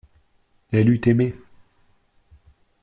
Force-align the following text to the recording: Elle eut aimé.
Elle 0.71 0.89
eut 0.89 1.01
aimé. 1.05 1.35